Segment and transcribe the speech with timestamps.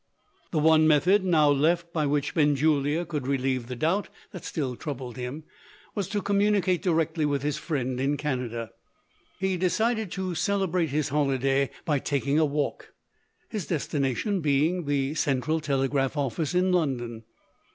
[0.49, 5.15] The one method now left, by which Benjulia could relieve the doubt that still troubled
[5.15, 5.43] him,
[5.93, 8.71] was to communicate directly with his friend in Canada.
[9.39, 12.93] He decided to celebrate his holiday by taking a walk;
[13.49, 17.23] his destination being the central telegraph office in London.